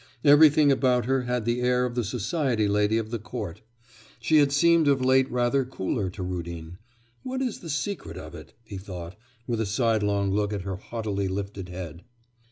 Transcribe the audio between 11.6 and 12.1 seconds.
head.